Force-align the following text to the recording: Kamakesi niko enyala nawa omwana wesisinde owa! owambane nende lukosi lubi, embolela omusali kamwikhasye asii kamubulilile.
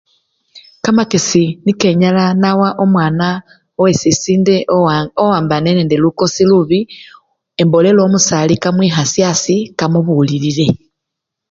Kamakesi 0.83 1.43
niko 1.63 1.85
enyala 1.93 2.23
nawa 2.41 2.69
omwana 2.83 3.27
wesisinde 3.81 4.55
owa! 4.77 4.95
owambane 5.23 5.69
nende 5.77 5.95
lukosi 6.03 6.43
lubi, 6.51 6.79
embolela 7.61 8.01
omusali 8.07 8.53
kamwikhasye 8.63 9.21
asii 9.31 9.63
kamubulilile. 9.77 10.67